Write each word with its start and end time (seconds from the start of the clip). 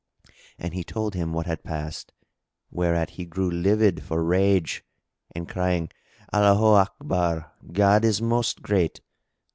And 0.57 0.73
he 0.73 0.83
told 0.83 1.13
him 1.13 1.31
what 1.31 1.45
had 1.45 1.63
passed, 1.63 2.11
whereat 2.71 3.11
he 3.11 3.23
grew 3.25 3.51
livid 3.51 4.01
for 4.01 4.23
rage 4.23 4.83
and 5.35 5.47
crying 5.47 5.89
"Allaho 6.33 6.73
Akbar 6.81 7.51
God 7.71 8.03
is 8.03 8.19
most 8.19 8.63
great!" 8.63 8.99